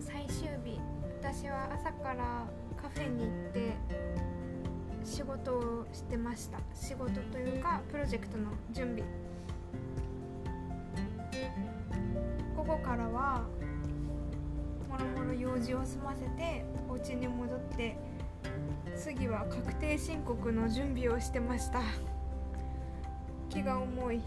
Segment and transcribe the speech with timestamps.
[0.00, 0.80] 最終日
[1.20, 2.46] 私は朝から
[2.80, 3.76] カフェに行って
[5.04, 6.58] 仕事をしてました。
[6.74, 9.04] 仕事というかプロジェクトの準備。
[12.56, 13.44] 午後からは
[14.88, 17.96] もろもろ用事を済ませてお家に戻って
[18.96, 21.80] 次は確定申告の準備をしてました。
[23.48, 24.20] 気が重い。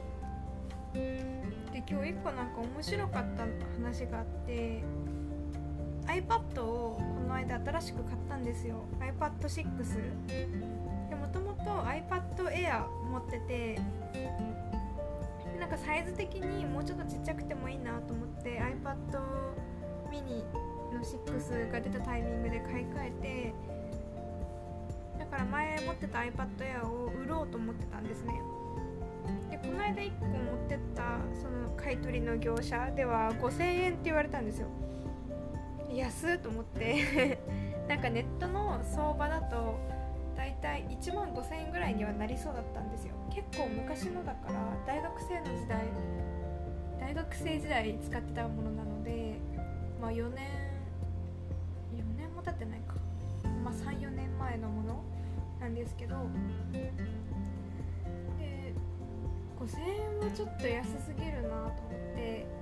[0.94, 3.45] で今日一個なんか面白かった
[3.81, 4.84] 話があって
[6.12, 8.84] iPad をこの間新しく買ったんですよ。
[9.00, 9.64] iPad6
[11.10, 13.80] でもともと iPad Air 持ってて
[15.58, 18.98] なんかサイズ的にもうちょっとちっちゃくてもいいなと思って iPad
[20.12, 20.44] mini
[20.94, 23.54] の6が出たタイミングで買い替えて
[25.20, 28.34] だから前持ってた iPad Air を売ろうと思ってたんですね。
[29.50, 30.36] でこの間1個持っ
[30.68, 34.68] てったその買い取りの業者では5000円って言われたんですよ。
[35.97, 37.39] 安っと思って。
[37.88, 39.75] なんかネットの相場だと
[40.36, 43.16] だいたい1万5000円ぐらいにはなりそうだったんですよ。
[43.30, 44.53] 結構昔のだから
[44.86, 45.86] 大学生の時代
[47.00, 49.39] 大学生時代使ってたものなので
[50.00, 50.47] まあ4年
[51.95, 52.95] 4年も経ってないか。
[53.64, 55.03] まあ34年前のもの
[55.59, 56.16] なんですけど。
[58.39, 58.73] で
[59.59, 62.61] 5000円はちょっと安すぎるなと思って。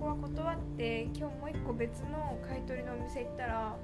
[0.00, 3.76] こは断って今日もう一個別の買い取りのお店行ったら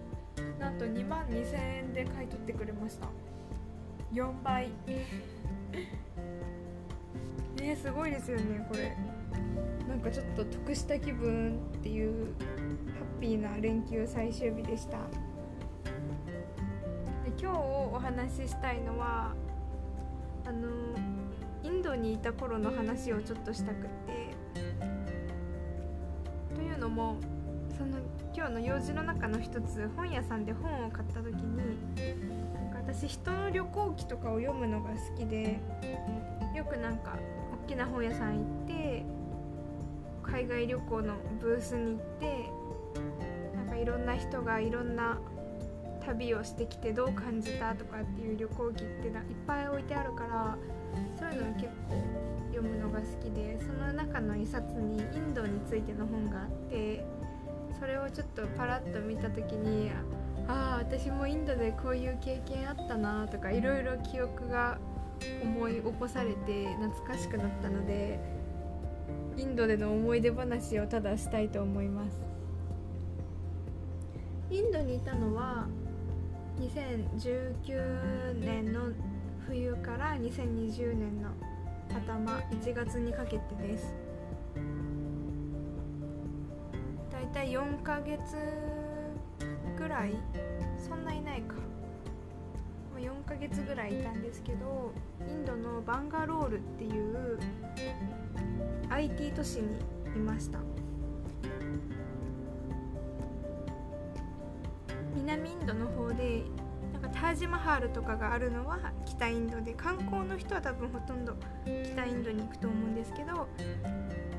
[0.58, 3.08] なんと2万2000円で買い取ってくれました。
[4.14, 4.70] 4倍。
[7.60, 8.96] ね すごいですよねこれ。
[9.86, 12.30] なんかちょっと得した気分っていうハ
[13.18, 14.96] ッピーな連休最終日でした。
[14.98, 15.04] で
[17.38, 19.34] 今日お話ししたいのは
[20.46, 20.68] あの
[21.62, 24.35] インドにいた頃の話をちょっとしたくて。
[26.96, 27.16] も
[27.76, 27.98] その
[28.34, 31.78] 今日の用事の中の一つ本屋さんで本を買った時に
[32.72, 35.60] 私人の旅行記とかを読むのが好きで
[36.54, 37.18] よくなんか
[37.66, 39.04] 大きな本屋さん行って
[40.22, 42.50] 海外旅行のブースに行って
[43.54, 45.18] なんかいろんな人がいろんな
[46.06, 50.56] 旅をしてきてどう感じたとかっていう旅行記ってないっぱい置いてあるから
[52.96, 57.04] が好きでその中の一冊にインドについての本があって
[57.78, 59.90] それをちょっとパラッと見た時に
[60.48, 64.78] ああ私もインドでこういう経験あったなとかいろいろ記憶が
[65.42, 68.18] 思い起こされて懐かしくなったので
[69.36, 72.16] インドでの思い出話をただしたいと思います。
[74.50, 75.66] インドにいたのは
[76.60, 78.92] 2019年の
[79.46, 81.30] 冬から2020年の
[81.94, 83.94] 頭1月にかけてです。
[87.10, 88.20] だいたい4ヶ月
[89.78, 90.16] ぐらい？
[90.78, 91.54] そんないないか。
[92.98, 94.92] 4ヶ月ぐらいいたんですけど
[95.28, 97.38] インドのバンガロールっていう
[98.88, 99.78] IT 都市に
[100.16, 100.58] いました。
[105.14, 106.42] 南インドの方で
[107.18, 111.34] タージマハールとかがあるのは北インドで観光の人は多分ほとんど
[111.64, 113.48] 北インドに行くと思うんですけど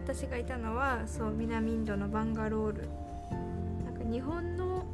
[0.05, 2.89] 私がいたのはそう南インドのバンガロール。
[3.83, 4.85] なんか日本の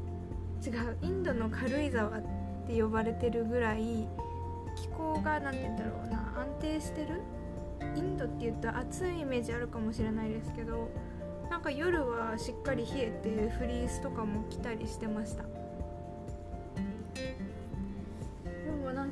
[0.66, 2.22] 違うインドの軽井沢っ
[2.66, 4.08] て呼ばれてるぐらい
[4.76, 7.22] 気候が何て言うんだろうな安定してる？
[7.96, 10.90] インドって言うと暑いイメージあるかもしれないですけど
[11.50, 15.44] なんか夜はしっかり冷えてフリースとかも着たりしてました。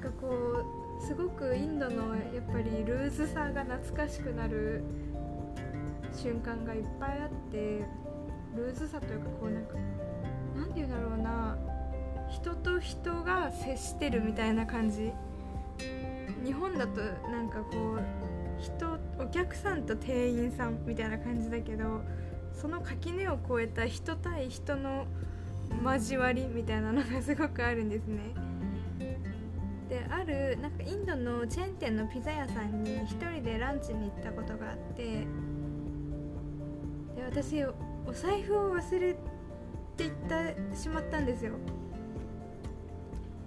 [0.01, 0.66] かこ
[1.00, 4.84] うすごくインドのやっぱりルーズさが懐かしくなる
[6.13, 7.85] 瞬間がいっぱいあって
[8.56, 9.75] ルーズさというかこうなんか
[10.56, 11.57] なんて言うんだろうな
[12.29, 15.11] 人と人が接してるみたいな感じ
[16.43, 22.02] 日本だとなんかこう人お客さんと店員さんみたいな感じだけど
[22.53, 25.05] その垣根を越えた人対人の
[25.84, 28.50] 交わりみたいなのがすごくあるんですね。
[29.91, 35.26] であるなんかインドのチェーン店のピザ屋さんに1人でランチに行ったことがあってで
[37.26, 37.73] 私お
[38.14, 39.17] 財布を忘れ
[39.97, 41.55] ていってしまったんですよ。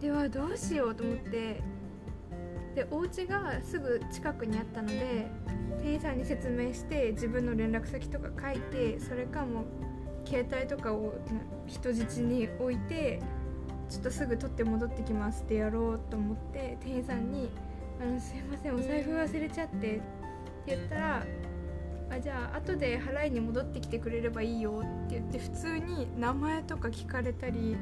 [0.02, 1.62] ではどうしようと思って
[2.74, 5.26] でお家がすぐ近くにあったので
[5.82, 9.64] 店員さんに説明して自分の連絡先とか書いてそれかも
[10.26, 11.14] 携帯とかを
[11.66, 13.22] 人質に置いて
[13.94, 17.48] ちょっとすぐ取って戻ってきますってやろうと思って店員さんに
[18.02, 20.00] 「あのすいませんお財布忘れちゃって」って
[20.66, 21.26] 言ったら
[22.10, 27.76] 「あじゃあ後で払いに戻ってきてくれればいいよって言って普通に名前とか聞かれたり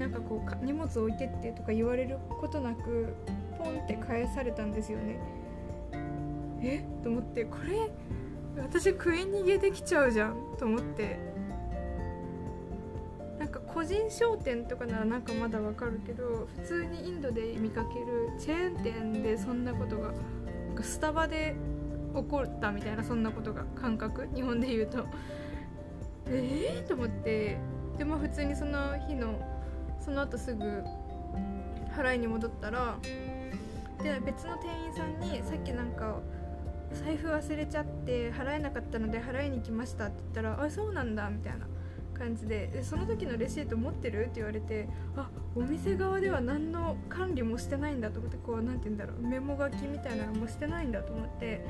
[0.00, 3.14] なんかこう荷物置いてってとか言われることなく
[3.56, 5.20] ポンって返されたんですよね。
[6.60, 6.84] え？
[7.04, 7.88] と思ってこれ
[8.60, 11.18] 私食い逃げできちゃうじゃんと思って
[13.52, 20.12] か個人商店とかならなんかまだわかるけど普通にインドで見かけるチェーン店でそんなことが
[20.82, 21.54] スタバで
[22.14, 25.06] 起こったみたいなそんなことが感覚日本で言うと。
[26.26, 27.58] ええー、と思って。
[27.98, 29.38] でも普通にその日の
[30.00, 30.82] その後すぐ
[31.94, 32.96] 払いに戻ったら
[34.02, 36.20] で別の店員さんにさっきなんか
[36.92, 41.66] 財布忘れちゃって払えなかったので払いに来ましたって言ったらあそうなんだみたいな。
[42.22, 44.22] 感じででその時のレシート持ってる？
[44.22, 51.64] って言われてあお店側では何の管理もしてないんだと思ってこう何て言うんだろうメモ書きみたいなのもしてないんだと思って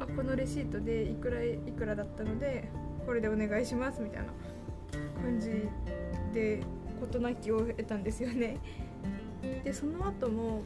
[0.00, 2.70] あこのレシートでいくらいくらだったので
[3.04, 4.32] これでお願いしますみたいな
[5.22, 5.68] 感じ
[6.32, 6.62] で
[6.98, 8.58] 事なきを得たんですよね。
[9.62, 10.62] でその後も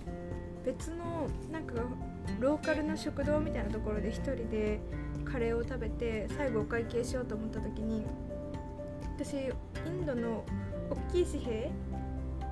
[0.64, 1.74] 別のなんか
[2.38, 4.80] ローカルの食堂みたいなところで1人で
[5.24, 8.04] カレーを食べて最後お会計しようと思った時に
[9.16, 9.48] 私イ
[9.88, 10.44] ンドの
[10.90, 11.70] 大きい紙幣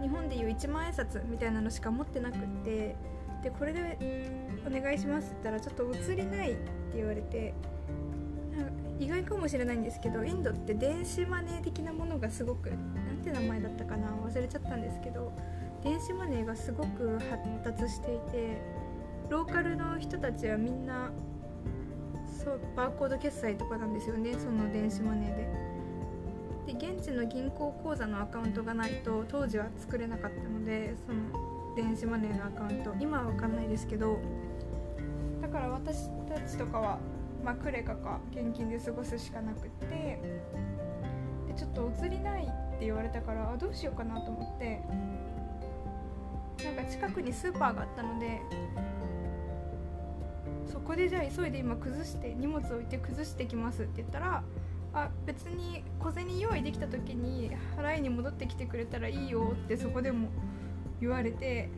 [0.00, 2.96] 日本でいう1万円札みたいなのしか持ってなくって
[3.42, 3.98] でこれで
[4.66, 7.52] お願いしますって言ったらちょっと映りないって言われて
[8.98, 15.32] 意外かもしれないんですけどインドって電子マネー的なものがすごく何て名前だったかな忘れちゃったんですけど
[15.82, 18.62] 電子マネーがすごく発達していて
[19.28, 21.10] ローカルの人たちはみんな
[22.42, 25.83] そうバーコード決済とかなんですよねその電子マネーで。
[26.66, 34.18] で現地の銀行口座のアカウントがないと当時は作れなかったのでその電子マネーのアカウント今は分かんないですけど
[35.42, 36.98] だから私たちとかは、
[37.44, 39.86] まあ、クレカか現金で過ごすしかなくって
[41.48, 42.46] でちょっと移りないっ
[42.78, 44.80] て言われたからあどうしようかなと思って
[46.64, 48.40] なんか近くにスーパーがあったので
[50.66, 54.42] そこでじゃあ急いで今崩して荷物置いて崩してきますって言ったら
[54.94, 60.28] あ別に小銭用意できた時に払いに戻ってきてくれたらいいよってそこでも
[61.00, 61.68] 言われて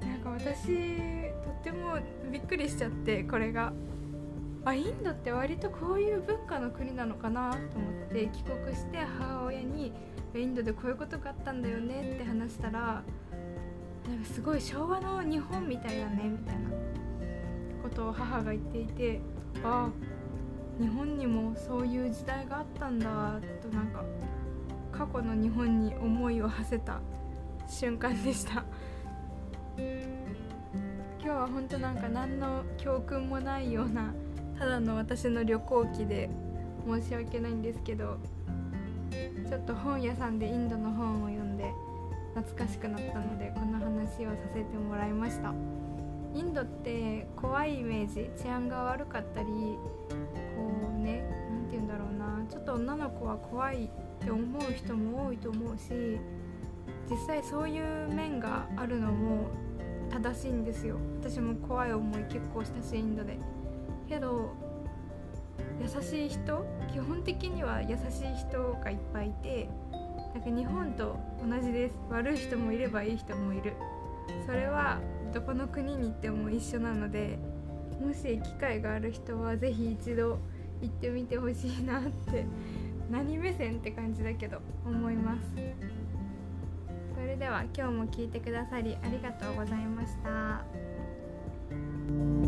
[0.00, 0.96] なんか私
[1.44, 1.98] とっても
[2.32, 3.72] びっくりしちゃってこれが
[4.64, 9.92] あインドって割とこういう文化の国なのかなと思って帰国して母親に
[10.34, 13.02] インドでこういうことがあったんだよねって話したら
[14.08, 16.70] なんかすごい昭和の日本みたいだねみたいな
[17.82, 19.20] ことを母が言っていて
[19.62, 19.90] あ
[20.80, 23.06] 日本にもそういう時代があったんだ
[23.62, 24.04] となんか
[24.92, 27.00] 過去の日本に思いを馳せた
[27.68, 28.64] 瞬間でした。
[29.76, 34.14] 今日は本当なんか何の教訓もないような
[34.58, 36.30] ただの私の旅行記で
[36.86, 38.16] 申し訳ないんですけど
[39.46, 41.70] ちょっと本屋さんでインドの本を読んで
[42.34, 45.52] 懐かしくなったのでこの話をさせてもらいました。
[46.34, 49.50] インドって怖いイメージ治安が悪かったりこ
[50.96, 53.88] うね何て言うんだろうなちょっと女の子は怖いっ
[54.24, 56.18] て思う人も多いと思うし
[57.10, 59.48] 実際そういう面があるのも
[60.10, 60.96] 正しいんですよ。
[61.20, 63.38] 私も怖い思い結構したしインドで。
[64.08, 64.50] けど
[65.80, 69.68] 優しい人基本的には優しい人がいっぱいいて
[70.34, 71.94] なんか日本と同じです。
[72.10, 73.74] 悪い人もいればいい人もいる。
[74.46, 75.00] それは
[75.32, 77.38] どこの国に行っても一緒なので
[78.00, 80.38] もし機会がある人は是非一度
[80.80, 82.46] 行ってみてほしいなって
[83.10, 85.42] 何目線って感じだけど思います
[87.14, 92.47] それでは今日も聞いてくださりありがとうございました。